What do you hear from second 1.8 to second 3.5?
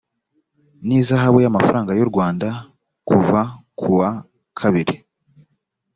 y u rwanda kuva